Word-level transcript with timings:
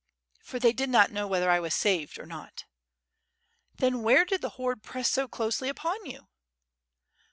"For 0.41 0.57
they 0.57 0.73
did 0.73 0.89
not 0.89 1.11
know 1.11 1.27
whether 1.27 1.47
1 1.49 1.61
was 1.61 1.75
saved 1.75 2.17
or 2.17 2.25
not." 2.25 2.65
"Then 3.75 4.01
where 4.01 4.25
did 4.25 4.41
the 4.41 4.49
horde 4.57 4.81
press 4.81 5.07
so 5.11 5.27
closely 5.27 5.69
upon 5.69 6.03
you?" 6.07 6.27